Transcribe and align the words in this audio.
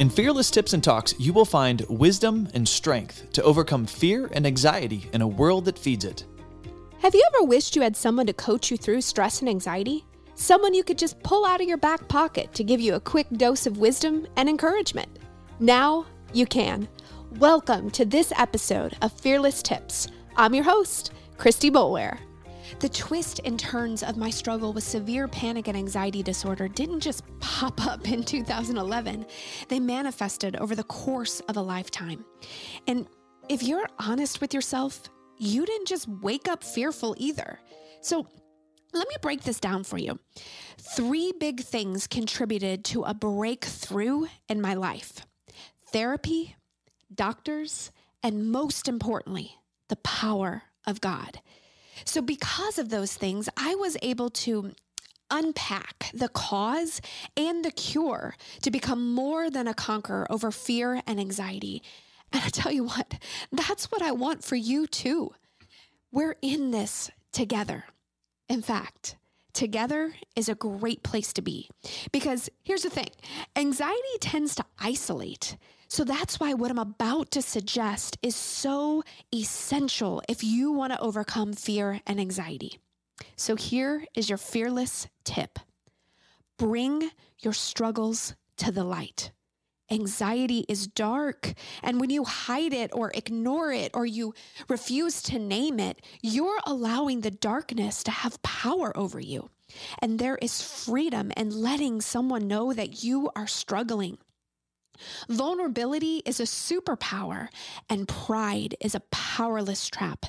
In 0.00 0.08
Fearless 0.08 0.50
Tips 0.50 0.72
and 0.72 0.82
Talks, 0.82 1.14
you 1.18 1.34
will 1.34 1.44
find 1.44 1.84
wisdom 1.90 2.48
and 2.54 2.66
strength 2.66 3.30
to 3.34 3.42
overcome 3.42 3.84
fear 3.84 4.30
and 4.32 4.46
anxiety 4.46 5.10
in 5.12 5.20
a 5.20 5.28
world 5.28 5.66
that 5.66 5.78
feeds 5.78 6.06
it. 6.06 6.24
Have 7.00 7.14
you 7.14 7.22
ever 7.34 7.44
wished 7.44 7.76
you 7.76 7.82
had 7.82 7.94
someone 7.94 8.24
to 8.24 8.32
coach 8.32 8.70
you 8.70 8.78
through 8.78 9.02
stress 9.02 9.40
and 9.40 9.48
anxiety? 9.50 10.06
Someone 10.34 10.72
you 10.72 10.84
could 10.84 10.96
just 10.96 11.22
pull 11.22 11.44
out 11.44 11.60
of 11.60 11.68
your 11.68 11.76
back 11.76 12.08
pocket 12.08 12.54
to 12.54 12.64
give 12.64 12.80
you 12.80 12.94
a 12.94 13.00
quick 13.00 13.26
dose 13.32 13.66
of 13.66 13.76
wisdom 13.76 14.26
and 14.38 14.48
encouragement? 14.48 15.18
Now 15.58 16.06
you 16.32 16.46
can. 16.46 16.88
Welcome 17.32 17.90
to 17.90 18.06
this 18.06 18.32
episode 18.38 18.96
of 19.02 19.12
Fearless 19.20 19.62
Tips. 19.62 20.08
I'm 20.34 20.54
your 20.54 20.64
host, 20.64 21.12
Christy 21.36 21.70
Boulware. 21.70 22.18
The 22.78 22.88
twists 22.88 23.40
and 23.44 23.58
turns 23.58 24.02
of 24.02 24.16
my 24.16 24.30
struggle 24.30 24.72
with 24.72 24.84
severe 24.84 25.28
panic 25.28 25.68
and 25.68 25.76
anxiety 25.76 26.22
disorder 26.22 26.68
didn't 26.68 27.00
just 27.00 27.24
pop 27.40 27.84
up 27.86 28.08
in 28.08 28.22
2011, 28.22 29.26
they 29.68 29.80
manifested 29.80 30.56
over 30.56 30.74
the 30.74 30.84
course 30.84 31.40
of 31.40 31.56
a 31.56 31.62
lifetime. 31.62 32.24
And 32.86 33.06
if 33.48 33.62
you're 33.62 33.88
honest 33.98 34.40
with 34.40 34.54
yourself, 34.54 35.02
you 35.36 35.66
didn't 35.66 35.88
just 35.88 36.08
wake 36.08 36.48
up 36.48 36.62
fearful 36.62 37.14
either. 37.18 37.58
So 38.00 38.26
let 38.92 39.08
me 39.08 39.16
break 39.20 39.42
this 39.42 39.60
down 39.60 39.84
for 39.84 39.98
you. 39.98 40.18
Three 40.78 41.32
big 41.38 41.60
things 41.60 42.06
contributed 42.06 42.84
to 42.86 43.02
a 43.02 43.14
breakthrough 43.14 44.26
in 44.48 44.60
my 44.60 44.74
life 44.74 45.26
therapy, 45.92 46.54
doctors, 47.12 47.90
and 48.22 48.50
most 48.50 48.86
importantly, 48.86 49.56
the 49.88 49.96
power 49.96 50.62
of 50.86 51.00
God. 51.00 51.40
So, 52.04 52.20
because 52.22 52.78
of 52.78 52.88
those 52.88 53.14
things, 53.14 53.48
I 53.56 53.74
was 53.74 53.96
able 54.02 54.30
to 54.30 54.72
unpack 55.30 56.10
the 56.12 56.28
cause 56.28 57.00
and 57.36 57.64
the 57.64 57.70
cure 57.70 58.36
to 58.62 58.70
become 58.70 59.14
more 59.14 59.48
than 59.48 59.68
a 59.68 59.74
conqueror 59.74 60.26
over 60.30 60.50
fear 60.50 61.02
and 61.06 61.20
anxiety. 61.20 61.82
And 62.32 62.42
I 62.44 62.48
tell 62.48 62.72
you 62.72 62.84
what, 62.84 63.14
that's 63.52 63.90
what 63.90 64.02
I 64.02 64.12
want 64.12 64.44
for 64.44 64.56
you 64.56 64.86
too. 64.86 65.32
We're 66.12 66.36
in 66.42 66.70
this 66.70 67.10
together. 67.32 67.84
In 68.48 68.62
fact, 68.62 69.16
together 69.52 70.14
is 70.36 70.48
a 70.48 70.54
great 70.54 71.02
place 71.02 71.32
to 71.34 71.42
be 71.42 71.68
because 72.12 72.48
here's 72.62 72.82
the 72.82 72.90
thing 72.90 73.10
anxiety 73.56 74.18
tends 74.20 74.54
to 74.56 74.64
isolate. 74.78 75.56
So 75.88 76.04
that's 76.04 76.38
why 76.38 76.54
what 76.54 76.70
I'm 76.70 76.78
about 76.78 77.32
to 77.32 77.42
suggest 77.42 78.16
is 78.22 78.36
so 78.36 79.02
essential 79.34 80.22
if 80.28 80.44
you 80.44 80.70
want 80.70 80.92
to 80.92 81.00
overcome 81.00 81.52
fear 81.52 82.00
and 82.06 82.20
anxiety. 82.20 82.78
So 83.36 83.56
here 83.56 84.04
is 84.14 84.28
your 84.28 84.38
fearless 84.38 85.08
tip 85.24 85.58
bring 86.60 87.10
your 87.38 87.54
struggles 87.54 88.34
to 88.58 88.70
the 88.70 88.84
light. 88.84 89.32
Anxiety 89.90 90.64
is 90.68 90.86
dark, 90.86 91.52
and 91.82 92.00
when 92.00 92.10
you 92.10 92.24
hide 92.24 92.72
it 92.72 92.90
or 92.92 93.10
ignore 93.14 93.72
it 93.72 93.90
or 93.92 94.06
you 94.06 94.34
refuse 94.68 95.22
to 95.22 95.38
name 95.38 95.80
it, 95.80 96.00
you're 96.22 96.60
allowing 96.64 97.20
the 97.22 97.30
darkness 97.30 98.02
to 98.04 98.10
have 98.10 98.40
power 98.42 98.96
over 98.96 99.18
you. 99.18 99.50
And 100.00 100.18
there 100.18 100.36
is 100.36 100.62
freedom 100.62 101.32
in 101.36 101.50
letting 101.50 102.00
someone 102.00 102.46
know 102.46 102.72
that 102.72 103.02
you 103.02 103.30
are 103.34 103.46
struggling. 103.46 104.18
Vulnerability 105.28 106.22
is 106.24 106.40
a 106.40 106.44
superpower, 106.44 107.48
and 107.88 108.06
pride 108.06 108.76
is 108.80 108.94
a 108.94 109.00
powerless 109.10 109.88
trap. 109.88 110.26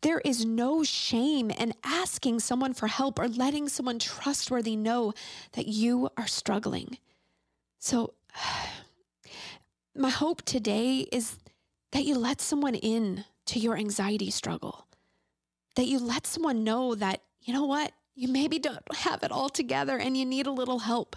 There 0.00 0.20
is 0.24 0.44
no 0.44 0.82
shame 0.82 1.50
in 1.50 1.74
asking 1.84 2.40
someone 2.40 2.74
for 2.74 2.86
help 2.86 3.18
or 3.18 3.28
letting 3.28 3.68
someone 3.68 3.98
trustworthy 3.98 4.76
know 4.76 5.12
that 5.52 5.68
you 5.68 6.08
are 6.16 6.26
struggling. 6.26 6.98
So, 7.78 8.14
my 9.96 10.10
hope 10.10 10.42
today 10.42 11.06
is 11.12 11.38
that 11.92 12.04
you 12.04 12.18
let 12.18 12.40
someone 12.40 12.74
in 12.74 13.24
to 13.46 13.58
your 13.58 13.76
anxiety 13.76 14.30
struggle, 14.30 14.86
that 15.76 15.86
you 15.86 15.98
let 15.98 16.26
someone 16.26 16.64
know 16.64 16.94
that, 16.94 17.22
you 17.42 17.52
know 17.52 17.64
what, 17.64 17.92
you 18.14 18.28
maybe 18.28 18.58
don't 18.58 18.80
have 18.96 19.22
it 19.22 19.32
all 19.32 19.48
together 19.48 19.96
and 19.96 20.16
you 20.16 20.24
need 20.24 20.46
a 20.46 20.52
little 20.52 20.80
help. 20.80 21.16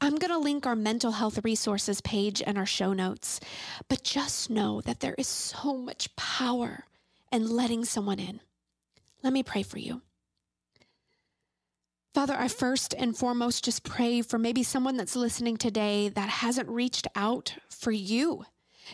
I'm 0.00 0.16
going 0.16 0.32
to 0.32 0.38
link 0.38 0.66
our 0.66 0.74
mental 0.74 1.12
health 1.12 1.38
resources 1.44 2.00
page 2.00 2.42
and 2.44 2.58
our 2.58 2.66
show 2.66 2.92
notes, 2.92 3.40
but 3.88 4.02
just 4.02 4.50
know 4.50 4.80
that 4.82 5.00
there 5.00 5.14
is 5.16 5.28
so 5.28 5.76
much 5.76 6.14
power 6.16 6.84
in 7.30 7.48
letting 7.54 7.84
someone 7.84 8.18
in. 8.18 8.40
Let 9.22 9.32
me 9.32 9.42
pray 9.42 9.62
for 9.62 9.78
you. 9.78 10.02
Father, 12.14 12.36
I 12.38 12.46
first 12.46 12.94
and 12.96 13.16
foremost 13.16 13.64
just 13.64 13.82
pray 13.82 14.22
for 14.22 14.38
maybe 14.38 14.62
someone 14.62 14.96
that's 14.96 15.16
listening 15.16 15.56
today 15.56 16.08
that 16.10 16.28
hasn't 16.28 16.68
reached 16.68 17.08
out 17.16 17.56
for 17.68 17.90
you 17.90 18.44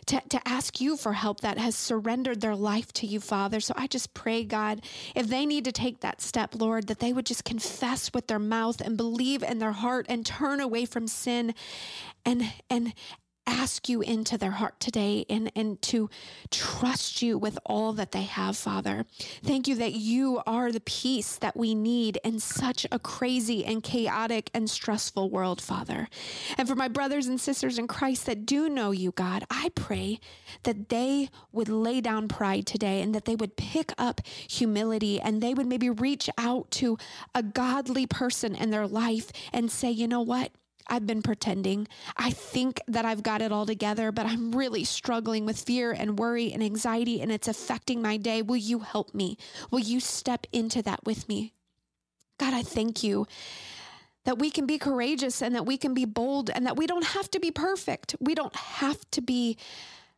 to, 0.06 0.22
to 0.30 0.48
ask 0.48 0.80
you 0.80 0.96
for 0.96 1.12
help 1.12 1.40
that 1.40 1.58
has 1.58 1.76
surrendered 1.76 2.40
their 2.40 2.56
life 2.56 2.94
to 2.94 3.06
you, 3.06 3.20
Father. 3.20 3.60
So 3.60 3.74
I 3.76 3.88
just 3.88 4.14
pray, 4.14 4.44
God, 4.44 4.80
if 5.14 5.28
they 5.28 5.44
need 5.44 5.66
to 5.66 5.72
take 5.72 6.00
that 6.00 6.22
step, 6.22 6.54
Lord, 6.54 6.86
that 6.86 7.00
they 7.00 7.12
would 7.12 7.26
just 7.26 7.44
confess 7.44 8.10
with 8.14 8.26
their 8.26 8.38
mouth 8.38 8.80
and 8.80 8.96
believe 8.96 9.42
in 9.42 9.58
their 9.58 9.72
heart 9.72 10.06
and 10.08 10.24
turn 10.24 10.58
away 10.58 10.86
from 10.86 11.06
sin 11.06 11.54
and 12.24 12.50
and 12.70 12.94
ask 13.50 13.88
you 13.88 14.00
into 14.00 14.38
their 14.38 14.52
heart 14.52 14.78
today 14.78 15.26
and, 15.28 15.50
and 15.56 15.82
to 15.82 16.08
trust 16.50 17.20
you 17.20 17.36
with 17.36 17.58
all 17.66 17.92
that 17.94 18.12
they 18.12 18.22
have, 18.22 18.56
Father. 18.56 19.04
Thank 19.42 19.66
you 19.66 19.74
that 19.76 19.94
you 19.94 20.40
are 20.46 20.70
the 20.70 20.80
peace 20.80 21.36
that 21.36 21.56
we 21.56 21.74
need 21.74 22.18
in 22.22 22.38
such 22.38 22.86
a 22.92 22.98
crazy 22.98 23.64
and 23.64 23.82
chaotic 23.82 24.50
and 24.54 24.70
stressful 24.70 25.30
world, 25.30 25.60
Father. 25.60 26.08
And 26.56 26.68
for 26.68 26.76
my 26.76 26.88
brothers 26.88 27.26
and 27.26 27.40
sisters 27.40 27.78
in 27.78 27.88
Christ 27.88 28.26
that 28.26 28.46
do 28.46 28.68
know 28.68 28.92
you, 28.92 29.10
God, 29.12 29.44
I 29.50 29.70
pray 29.74 30.20
that 30.62 30.88
they 30.88 31.28
would 31.52 31.68
lay 31.68 32.00
down 32.00 32.28
pride 32.28 32.66
today 32.66 33.02
and 33.02 33.14
that 33.14 33.24
they 33.24 33.34
would 33.34 33.56
pick 33.56 33.92
up 33.98 34.20
humility 34.26 35.20
and 35.20 35.42
they 35.42 35.54
would 35.54 35.66
maybe 35.66 35.90
reach 35.90 36.30
out 36.38 36.70
to 36.72 36.96
a 37.34 37.42
godly 37.42 38.06
person 38.06 38.54
in 38.54 38.70
their 38.70 38.86
life 38.86 39.32
and 39.52 39.70
say, 39.70 39.90
you 39.90 40.06
know 40.06 40.20
what? 40.20 40.52
I've 40.90 41.06
been 41.06 41.22
pretending. 41.22 41.86
I 42.16 42.30
think 42.30 42.80
that 42.88 43.04
I've 43.04 43.22
got 43.22 43.40
it 43.40 43.52
all 43.52 43.64
together, 43.64 44.10
but 44.10 44.26
I'm 44.26 44.52
really 44.52 44.84
struggling 44.84 45.46
with 45.46 45.58
fear 45.58 45.92
and 45.92 46.18
worry 46.18 46.52
and 46.52 46.62
anxiety, 46.62 47.22
and 47.22 47.30
it's 47.30 47.48
affecting 47.48 48.02
my 48.02 48.16
day. 48.16 48.42
Will 48.42 48.56
you 48.56 48.80
help 48.80 49.14
me? 49.14 49.38
Will 49.70 49.78
you 49.78 50.00
step 50.00 50.46
into 50.52 50.82
that 50.82 51.04
with 51.04 51.28
me? 51.28 51.54
God, 52.38 52.52
I 52.52 52.62
thank 52.62 53.02
you 53.04 53.26
that 54.24 54.38
we 54.38 54.50
can 54.50 54.66
be 54.66 54.78
courageous 54.78 55.40
and 55.40 55.54
that 55.54 55.64
we 55.64 55.78
can 55.78 55.94
be 55.94 56.04
bold 56.04 56.50
and 56.50 56.66
that 56.66 56.76
we 56.76 56.86
don't 56.86 57.04
have 57.04 57.30
to 57.30 57.40
be 57.40 57.50
perfect. 57.50 58.14
We 58.20 58.34
don't 58.34 58.54
have 58.54 58.98
to 59.12 59.22
be, 59.22 59.56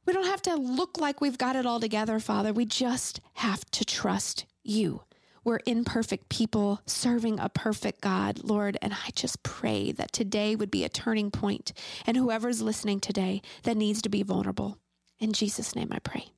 we 0.06 0.12
don't 0.12 0.26
have 0.26 0.42
to 0.42 0.56
look 0.56 0.98
like 0.98 1.20
we've 1.20 1.38
got 1.38 1.56
it 1.56 1.66
all 1.66 1.80
together, 1.80 2.18
Father. 2.18 2.52
We 2.52 2.64
just 2.64 3.20
have 3.34 3.64
to 3.72 3.84
trust 3.84 4.46
you. 4.64 5.02
We're 5.44 5.60
imperfect 5.66 6.28
people 6.28 6.80
serving 6.86 7.40
a 7.40 7.48
perfect 7.48 8.00
God, 8.00 8.44
Lord. 8.44 8.78
And 8.80 8.92
I 8.92 9.10
just 9.14 9.42
pray 9.42 9.90
that 9.92 10.12
today 10.12 10.54
would 10.54 10.70
be 10.70 10.84
a 10.84 10.88
turning 10.88 11.30
point, 11.30 11.72
and 12.06 12.16
whoever's 12.16 12.62
listening 12.62 13.00
today 13.00 13.42
that 13.64 13.76
needs 13.76 14.02
to 14.02 14.08
be 14.08 14.22
vulnerable. 14.22 14.78
In 15.18 15.32
Jesus' 15.32 15.74
name 15.74 15.88
I 15.90 15.98
pray. 15.98 16.28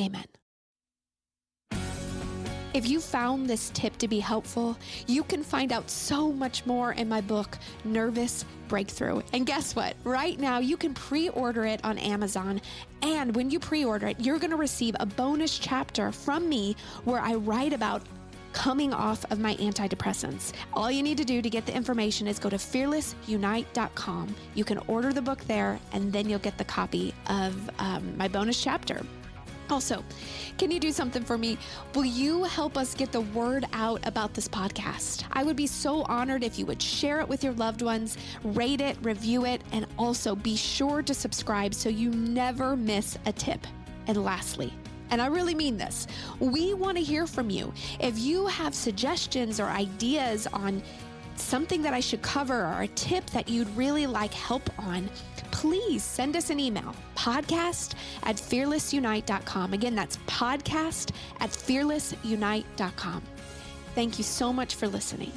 Amen. 0.00 0.26
If 2.74 2.88
you 2.88 2.98
found 2.98 3.48
this 3.48 3.70
tip 3.70 3.96
to 3.98 4.08
be 4.08 4.18
helpful, 4.18 4.76
you 5.06 5.22
can 5.22 5.44
find 5.44 5.72
out 5.72 5.88
so 5.88 6.32
much 6.32 6.66
more 6.66 6.92
in 6.92 7.08
my 7.08 7.20
book, 7.20 7.56
Nervous 7.84 8.44
Breakthrough. 8.66 9.22
And 9.32 9.46
guess 9.46 9.76
what? 9.76 9.94
Right 10.02 10.40
now, 10.40 10.58
you 10.58 10.76
can 10.76 10.92
pre 10.92 11.28
order 11.28 11.64
it 11.66 11.84
on 11.84 11.98
Amazon. 11.98 12.60
And 13.00 13.36
when 13.36 13.48
you 13.48 13.60
pre 13.60 13.84
order 13.84 14.08
it, 14.08 14.18
you're 14.18 14.40
going 14.40 14.50
to 14.50 14.56
receive 14.56 14.96
a 14.98 15.06
bonus 15.06 15.56
chapter 15.56 16.10
from 16.10 16.48
me 16.48 16.74
where 17.04 17.20
I 17.20 17.34
write 17.34 17.72
about 17.72 18.02
coming 18.54 18.94
off 18.94 19.24
of 19.30 19.38
my 19.38 19.56
antidepressants. 19.56 20.52
All 20.72 20.90
you 20.90 21.02
need 21.02 21.18
to 21.18 21.24
do 21.24 21.42
to 21.42 21.50
get 21.50 21.66
the 21.66 21.74
information 21.74 22.26
is 22.26 22.38
go 22.38 22.48
to 22.48 22.56
fearlessunite.com. 22.56 24.34
You 24.54 24.64
can 24.64 24.78
order 24.86 25.12
the 25.12 25.20
book 25.20 25.44
there, 25.44 25.78
and 25.92 26.12
then 26.12 26.30
you'll 26.30 26.38
get 26.38 26.56
the 26.56 26.64
copy 26.64 27.12
of 27.26 27.68
um, 27.78 28.16
my 28.16 28.28
bonus 28.28 28.62
chapter. 28.62 29.02
Also, 29.70 30.04
can 30.58 30.70
you 30.70 30.78
do 30.78 30.92
something 30.92 31.24
for 31.24 31.38
me? 31.38 31.58
Will 31.94 32.04
you 32.04 32.44
help 32.44 32.76
us 32.76 32.94
get 32.94 33.12
the 33.12 33.22
word 33.22 33.64
out 33.72 34.06
about 34.06 34.34
this 34.34 34.46
podcast? 34.46 35.24
I 35.32 35.42
would 35.42 35.56
be 35.56 35.66
so 35.66 36.02
honored 36.02 36.44
if 36.44 36.58
you 36.58 36.66
would 36.66 36.82
share 36.82 37.20
it 37.20 37.28
with 37.28 37.42
your 37.42 37.54
loved 37.54 37.82
ones, 37.82 38.18
rate 38.44 38.80
it, 38.80 38.96
review 39.02 39.46
it, 39.46 39.62
and 39.72 39.86
also 39.98 40.36
be 40.36 40.54
sure 40.54 41.02
to 41.02 41.14
subscribe 41.14 41.74
so 41.74 41.88
you 41.88 42.10
never 42.10 42.76
miss 42.76 43.18
a 43.26 43.32
tip. 43.32 43.66
And 44.06 44.22
lastly, 44.22 44.72
and 45.14 45.22
I 45.22 45.26
really 45.26 45.54
mean 45.54 45.76
this. 45.78 46.08
We 46.40 46.74
want 46.74 46.98
to 46.98 47.02
hear 47.04 47.28
from 47.28 47.48
you. 47.48 47.72
If 48.00 48.18
you 48.18 48.48
have 48.48 48.74
suggestions 48.74 49.60
or 49.60 49.66
ideas 49.66 50.48
on 50.48 50.82
something 51.36 51.82
that 51.82 51.94
I 51.94 52.00
should 52.00 52.20
cover 52.20 52.66
or 52.66 52.82
a 52.82 52.88
tip 52.88 53.24
that 53.26 53.48
you'd 53.48 53.68
really 53.76 54.08
like 54.08 54.34
help 54.34 54.68
on, 54.76 55.08
please 55.52 56.02
send 56.02 56.34
us 56.34 56.50
an 56.50 56.58
email 56.58 56.96
podcast 57.14 57.94
at 58.24 58.34
fearlessunite.com. 58.34 59.72
Again, 59.72 59.94
that's 59.94 60.16
podcast 60.26 61.12
at 61.38 61.50
fearlessunite.com. 61.50 63.22
Thank 63.94 64.18
you 64.18 64.24
so 64.24 64.52
much 64.52 64.74
for 64.74 64.88
listening. 64.88 65.30